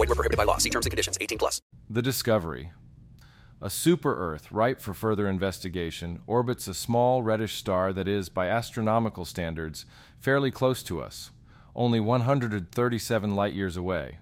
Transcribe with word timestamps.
Void 0.00 0.08
where 0.08 0.16
prohibited 0.16 0.38
by 0.38 0.44
law. 0.44 0.56
See 0.56 0.70
terms 0.70 0.86
and 0.86 0.90
conditions. 0.90 1.18
18 1.20 1.36
plus. 1.36 1.60
The 1.90 2.00
Discovery. 2.00 2.72
A 3.60 3.68
super 3.68 4.14
Earth 4.32 4.50
ripe 4.50 4.80
for 4.80 4.94
further 4.94 5.28
investigation 5.28 6.20
orbits 6.26 6.66
a 6.66 6.72
small 6.72 7.22
reddish 7.22 7.56
star 7.56 7.92
that 7.92 8.08
is, 8.08 8.30
by 8.30 8.48
astronomical 8.48 9.26
standards, 9.26 9.84
fairly 10.18 10.50
close 10.50 10.82
to 10.84 11.02
us, 11.02 11.32
only 11.76 12.00
137 12.00 13.34
light 13.36 13.52
years 13.52 13.76
away. 13.76 14.16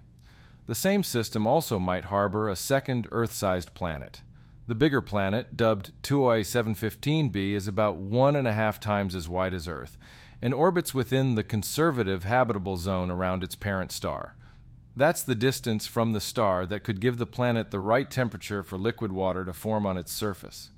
The 0.67 0.75
same 0.75 1.01
system 1.01 1.47
also 1.47 1.79
might 1.79 2.05
harbor 2.05 2.49
a 2.49 2.57
second 2.57 3.07
Earth 3.13 3.31
sized 3.31 3.73
planet. 3.73 4.21
The 4.67 4.75
bigger 4.75 4.99
planet, 4.99 5.55
dubbed 5.55 5.93
TOI 6.03 6.41
715b, 6.41 7.53
is 7.53 7.69
about 7.69 7.95
one 7.95 8.35
and 8.35 8.49
a 8.49 8.53
half 8.53 8.81
times 8.81 9.15
as 9.15 9.29
wide 9.29 9.53
as 9.53 9.69
Earth 9.69 9.97
and 10.41 10.53
orbits 10.53 10.93
within 10.93 11.35
the 11.35 11.43
conservative 11.43 12.25
habitable 12.25 12.75
zone 12.75 13.09
around 13.09 13.45
its 13.45 13.55
parent 13.55 13.93
star. 13.93 14.35
That's 14.99 15.23
the 15.23 15.33
distance 15.33 15.87
from 15.87 16.11
the 16.11 16.19
star 16.19 16.65
that 16.65 16.83
could 16.83 16.99
give 16.99 17.19
the 17.19 17.25
planet 17.25 17.71
the 17.71 17.79
right 17.79 18.11
temperature 18.11 18.63
for 18.63 18.77
liquid 18.77 19.13
water 19.13 19.45
to 19.45 19.53
form 19.53 19.85
on 19.85 19.97
its 19.97 20.11
surface. 20.11 20.71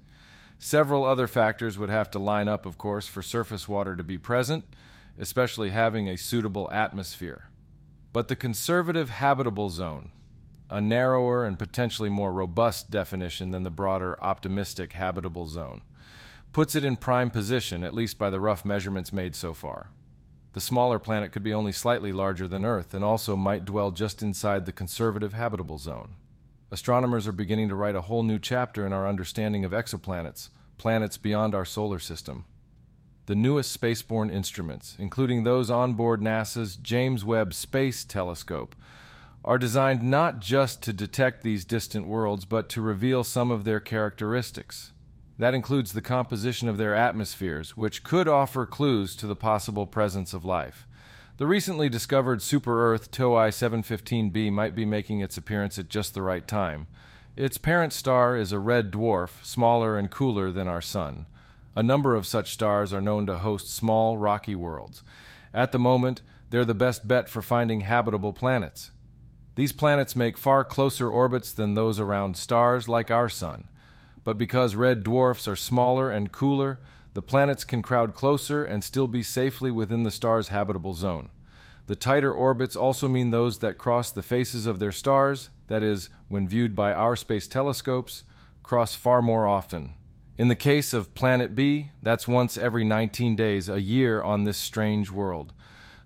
Several 0.59 1.03
other 1.03 1.25
factors 1.25 1.79
would 1.79 1.89
have 1.89 2.11
to 2.11 2.19
line 2.19 2.47
up, 2.47 2.67
of 2.67 2.77
course, 2.77 3.07
for 3.07 3.23
surface 3.23 3.67
water 3.67 3.95
to 3.95 4.03
be 4.03 4.19
present, 4.19 4.63
especially 5.17 5.71
having 5.71 6.07
a 6.07 6.19
suitable 6.19 6.69
atmosphere. 6.71 7.49
But 8.13 8.27
the 8.27 8.35
conservative 8.35 9.09
habitable 9.09 9.71
zone, 9.71 10.11
a 10.69 10.79
narrower 10.79 11.43
and 11.43 11.57
potentially 11.57 12.09
more 12.09 12.31
robust 12.31 12.91
definition 12.91 13.49
than 13.49 13.63
the 13.63 13.71
broader 13.71 14.23
optimistic 14.23 14.93
habitable 14.93 15.47
zone, 15.47 15.81
puts 16.53 16.75
it 16.75 16.85
in 16.85 16.95
prime 16.95 17.31
position, 17.31 17.83
at 17.83 17.95
least 17.95 18.19
by 18.19 18.29
the 18.29 18.39
rough 18.39 18.63
measurements 18.63 19.11
made 19.11 19.35
so 19.35 19.55
far. 19.55 19.89
The 20.53 20.61
smaller 20.61 20.99
planet 20.99 21.31
could 21.31 21.43
be 21.43 21.53
only 21.53 21.71
slightly 21.71 22.11
larger 22.11 22.47
than 22.47 22.65
Earth 22.65 22.93
and 22.93 23.03
also 23.03 23.35
might 23.35 23.65
dwell 23.65 23.91
just 23.91 24.21
inside 24.21 24.65
the 24.65 24.71
conservative 24.71 25.33
habitable 25.33 25.77
zone. 25.77 26.15
Astronomers 26.71 27.27
are 27.27 27.33
beginning 27.33 27.69
to 27.69 27.75
write 27.75 27.95
a 27.95 28.01
whole 28.01 28.23
new 28.23 28.39
chapter 28.39 28.85
in 28.85 28.93
our 28.93 29.07
understanding 29.07 29.63
of 29.63 29.71
exoplanets, 29.71 30.49
planets 30.77 31.17
beyond 31.17 31.55
our 31.55 31.65
solar 31.65 31.99
system. 31.99 32.45
The 33.27 33.35
newest 33.35 33.79
spaceborne 33.79 34.31
instruments, 34.31 34.95
including 34.99 35.43
those 35.43 35.69
on 35.69 35.93
board 35.93 36.21
NASA's 36.21 36.75
James 36.75 37.23
Webb 37.23 37.53
Space 37.53 38.03
Telescope, 38.03 38.75
are 39.45 39.57
designed 39.57 40.03
not 40.03 40.39
just 40.39 40.81
to 40.83 40.93
detect 40.93 41.43
these 41.43 41.65
distant 41.65 42.07
worlds, 42.07 42.45
but 42.45 42.67
to 42.69 42.81
reveal 42.81 43.23
some 43.23 43.51
of 43.51 43.63
their 43.63 43.79
characteristics. 43.79 44.91
That 45.41 45.55
includes 45.55 45.93
the 45.93 46.03
composition 46.03 46.69
of 46.69 46.77
their 46.77 46.93
atmospheres, 46.93 47.75
which 47.75 48.03
could 48.03 48.27
offer 48.27 48.67
clues 48.67 49.15
to 49.15 49.25
the 49.25 49.35
possible 49.35 49.87
presence 49.87 50.35
of 50.35 50.45
life. 50.45 50.85
The 51.37 51.47
recently 51.47 51.89
discovered 51.89 52.43
super 52.43 52.93
Earth 52.93 53.09
TOI 53.09 53.49
715b 53.49 54.51
might 54.51 54.75
be 54.75 54.85
making 54.85 55.19
its 55.19 55.37
appearance 55.37 55.79
at 55.79 55.89
just 55.89 56.13
the 56.13 56.21
right 56.21 56.47
time. 56.47 56.85
Its 57.35 57.57
parent 57.57 57.91
star 57.91 58.37
is 58.37 58.51
a 58.51 58.59
red 58.59 58.91
dwarf, 58.91 59.43
smaller 59.43 59.97
and 59.97 60.11
cooler 60.11 60.51
than 60.51 60.67
our 60.67 60.79
Sun. 60.79 61.25
A 61.75 61.81
number 61.81 62.13
of 62.13 62.27
such 62.27 62.53
stars 62.53 62.93
are 62.93 63.01
known 63.01 63.25
to 63.25 63.39
host 63.39 63.73
small, 63.73 64.19
rocky 64.19 64.53
worlds. 64.53 65.01
At 65.55 65.71
the 65.71 65.79
moment, 65.79 66.21
they're 66.51 66.65
the 66.65 66.75
best 66.75 67.07
bet 67.07 67.27
for 67.27 67.41
finding 67.41 67.81
habitable 67.81 68.31
planets. 68.31 68.91
These 69.55 69.71
planets 69.71 70.15
make 70.15 70.37
far 70.37 70.63
closer 70.63 71.09
orbits 71.09 71.51
than 71.51 71.73
those 71.73 71.99
around 71.99 72.37
stars 72.37 72.87
like 72.87 73.09
our 73.09 73.27
Sun. 73.27 73.69
But 74.23 74.37
because 74.37 74.75
red 74.75 75.03
dwarfs 75.03 75.47
are 75.47 75.55
smaller 75.55 76.11
and 76.11 76.31
cooler, 76.31 76.79
the 77.13 77.21
planets 77.21 77.63
can 77.63 77.81
crowd 77.81 78.13
closer 78.13 78.63
and 78.63 78.83
still 78.83 79.07
be 79.07 79.23
safely 79.23 79.71
within 79.71 80.03
the 80.03 80.11
star's 80.11 80.49
habitable 80.49 80.93
zone. 80.93 81.29
The 81.87 81.95
tighter 81.95 82.31
orbits 82.31 82.75
also 82.75 83.07
mean 83.07 83.31
those 83.31 83.59
that 83.59 83.77
cross 83.77 84.11
the 84.11 84.21
faces 84.21 84.65
of 84.65 84.79
their 84.79 84.91
stars, 84.91 85.49
that 85.67 85.83
is, 85.83 86.09
when 86.29 86.47
viewed 86.47 86.75
by 86.75 86.93
our 86.93 87.15
space 87.15 87.47
telescopes, 87.47 88.23
cross 88.63 88.95
far 88.95 89.21
more 89.21 89.47
often. 89.47 89.95
In 90.37 90.47
the 90.47 90.55
case 90.55 90.93
of 90.93 91.13
Planet 91.13 91.55
B, 91.55 91.91
that's 92.01 92.27
once 92.27 92.57
every 92.57 92.83
19 92.83 93.35
days, 93.35 93.67
a 93.67 93.81
year 93.81 94.21
on 94.21 94.43
this 94.43 94.57
strange 94.57 95.11
world 95.11 95.53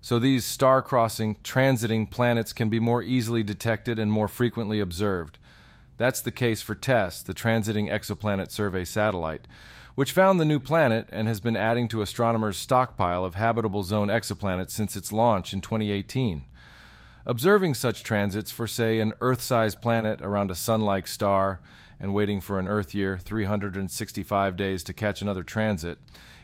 so 0.06 0.20
these 0.20 0.44
star 0.44 0.82
crossing, 0.82 1.34
transiting 1.42 2.08
planets 2.08 2.52
can 2.52 2.68
be 2.68 2.78
more 2.78 3.02
easily 3.02 3.42
detected 3.42 3.98
and 3.98 4.12
more 4.12 4.28
frequently 4.28 4.78
observed. 4.78 5.36
That's 5.98 6.20
the 6.20 6.30
case 6.30 6.60
for 6.60 6.74
TESS, 6.74 7.22
the 7.22 7.34
Transiting 7.34 7.90
Exoplanet 7.90 8.50
Survey 8.50 8.84
satellite, 8.84 9.48
which 9.94 10.12
found 10.12 10.38
the 10.38 10.44
new 10.44 10.60
planet 10.60 11.08
and 11.10 11.26
has 11.26 11.40
been 11.40 11.56
adding 11.56 11.88
to 11.88 12.02
astronomers' 12.02 12.58
stockpile 12.58 13.24
of 13.24 13.34
habitable 13.34 13.82
zone 13.82 14.08
exoplanets 14.08 14.70
since 14.70 14.94
its 14.94 15.10
launch 15.10 15.54
in 15.54 15.62
2018. 15.62 16.44
Observing 17.24 17.74
such 17.74 18.04
transits 18.04 18.50
for, 18.50 18.66
say, 18.66 19.00
an 19.00 19.14
Earth 19.20 19.40
sized 19.40 19.80
planet 19.80 20.20
around 20.20 20.50
a 20.50 20.54
sun 20.54 20.82
like 20.82 21.06
star 21.06 21.60
and 21.98 22.12
waiting 22.12 22.42
for 22.42 22.58
an 22.58 22.68
Earth 22.68 22.94
year, 22.94 23.16
365 23.18 24.54
days 24.54 24.84
to 24.84 24.92
catch 24.92 25.22
another 25.22 25.42
transit, 25.42 25.98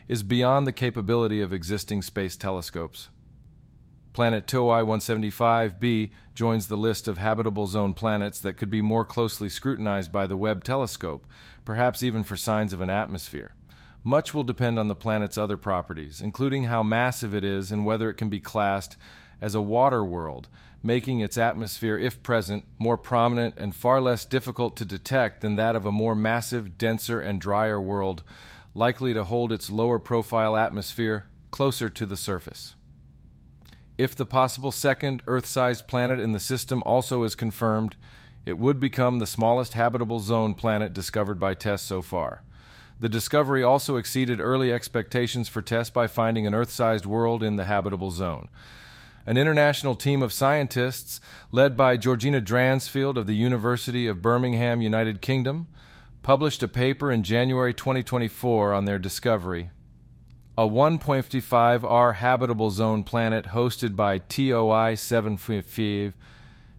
is 0.07 0.23
beyond 0.23 0.65
the 0.65 0.73
capability 0.73 1.41
of 1.41 1.53
existing 1.53 2.01
space 2.01 2.35
telescopes. 2.35 3.09
Planet 4.13 4.45
TOI 4.45 4.83
175b 4.83 6.11
joins 6.35 6.67
the 6.67 6.77
list 6.77 7.07
of 7.07 7.17
habitable 7.17 7.65
zone 7.65 7.95
planets 7.95 8.39
that 8.41 8.57
could 8.57 8.69
be 8.69 8.81
more 8.81 9.03
closely 9.03 9.49
scrutinized 9.49 10.11
by 10.11 10.27
the 10.27 10.37
Webb 10.37 10.63
telescope, 10.63 11.25
perhaps 11.65 12.03
even 12.03 12.23
for 12.23 12.37
signs 12.37 12.73
of 12.73 12.81
an 12.81 12.91
atmosphere. 12.91 13.55
Much 14.03 14.31
will 14.31 14.43
depend 14.43 14.77
on 14.77 14.87
the 14.87 14.93
planet's 14.93 15.35
other 15.35 15.57
properties, 15.57 16.21
including 16.21 16.65
how 16.65 16.83
massive 16.83 17.33
it 17.33 17.43
is 17.43 17.71
and 17.71 17.87
whether 17.87 18.07
it 18.07 18.13
can 18.13 18.29
be 18.29 18.39
classed 18.39 18.97
as 19.41 19.55
a 19.55 19.61
water 19.61 20.05
world, 20.05 20.47
making 20.83 21.19
its 21.19 21.37
atmosphere, 21.37 21.97
if 21.97 22.21
present, 22.21 22.65
more 22.77 22.97
prominent 22.97 23.55
and 23.57 23.75
far 23.75 23.99
less 23.99 24.25
difficult 24.25 24.77
to 24.77 24.85
detect 24.85 25.41
than 25.41 25.55
that 25.55 25.75
of 25.75 25.87
a 25.87 25.91
more 25.91 26.13
massive, 26.13 26.77
denser, 26.77 27.19
and 27.19 27.41
drier 27.41 27.81
world, 27.81 28.21
likely 28.75 29.11
to 29.11 29.23
hold 29.23 29.51
its 29.51 29.71
lower 29.71 29.97
profile 29.97 30.55
atmosphere 30.55 31.25
closer 31.49 31.89
to 31.89 32.05
the 32.05 32.17
surface. 32.17 32.75
If 33.97 34.15
the 34.15 34.25
possible 34.25 34.71
second 34.71 35.21
Earth 35.27 35.45
sized 35.45 35.87
planet 35.87 36.19
in 36.19 36.31
the 36.31 36.39
system 36.39 36.81
also 36.85 37.23
is 37.23 37.35
confirmed, 37.35 37.95
it 38.45 38.57
would 38.57 38.79
become 38.79 39.19
the 39.19 39.27
smallest 39.27 39.73
habitable 39.73 40.19
zone 40.19 40.55
planet 40.55 40.93
discovered 40.93 41.39
by 41.39 41.53
TESS 41.53 41.83
so 41.83 42.01
far. 42.01 42.41
The 42.99 43.09
discovery 43.09 43.61
also 43.61 43.97
exceeded 43.97 44.39
early 44.39 44.73
expectations 44.73 45.47
for 45.47 45.61
TESS 45.61 45.91
by 45.91 46.07
finding 46.07 46.47
an 46.47 46.55
Earth 46.55 46.71
sized 46.71 47.05
world 47.05 47.43
in 47.43 47.55
the 47.55 47.65
habitable 47.65 48.09
zone. 48.09 48.49
An 49.25 49.37
international 49.37 49.95
team 49.95 50.21
of 50.21 50.33
scientists, 50.33 51.21
led 51.51 51.77
by 51.77 51.95
Georgina 51.95 52.41
Dransfield 52.41 53.17
of 53.17 53.27
the 53.27 53.35
University 53.35 54.07
of 54.07 54.21
Birmingham, 54.21 54.81
United 54.81 55.21
Kingdom, 55.21 55.67
published 56.23 56.63
a 56.63 56.67
paper 56.67 57.11
in 57.11 57.23
January 57.23 57.73
2024 57.73 58.73
on 58.73 58.85
their 58.85 58.99
discovery 58.99 59.69
a 60.55 60.67
1.55 60.67 61.83
R 61.83 62.13
habitable 62.13 62.69
zone 62.69 63.03
planet 63.03 63.45
hosted 63.45 63.95
by 63.95 64.19
TOI 64.19 64.93
755, 64.93 66.13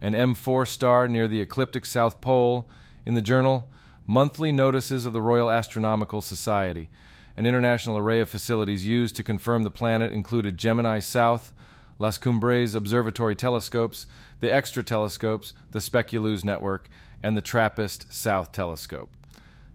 an 0.01 0.13
M4 0.13 0.69
star 0.69 1.09
near 1.09 1.27
the 1.27 1.41
ecliptic 1.41 1.85
South 1.85 2.21
Pole, 2.21 2.69
in 3.05 3.15
the 3.15 3.23
journal 3.23 3.69
Monthly 4.07 4.53
Notices 4.53 5.07
of 5.07 5.13
the 5.13 5.21
Royal 5.21 5.51
Astronomical 5.51 6.21
Society. 6.21 6.89
An 7.37 7.47
international 7.47 7.99
array 7.99 8.21
of 8.21 8.29
facilities 8.29 8.87
used 8.87 9.17
to 9.17 9.25
confirm 9.25 9.65
the 9.65 9.73
planet 9.73 10.13
included 10.13 10.57
Gemini 10.57 11.01
South, 11.01 11.53
Las 11.99 12.17
Cumbres 12.17 12.77
Observatory 12.77 13.35
Telescopes, 13.35 14.07
the 14.39 14.47
ExTrA 14.47 14.85
Telescopes, 14.85 15.53
the 15.73 15.81
Speculoos 15.81 16.45
Network, 16.45 16.89
and 17.25 17.37
the 17.37 17.43
TRAPPIST 17.43 18.13
South 18.13 18.53
Telescope. 18.53 19.11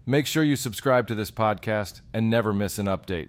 Make 0.06 0.24
sure 0.24 0.42
you 0.42 0.56
subscribe 0.56 1.06
to 1.08 1.14
this 1.14 1.30
podcast 1.30 2.00
and 2.14 2.30
never 2.30 2.54
miss 2.54 2.78
an 2.78 2.86
update. 2.86 3.28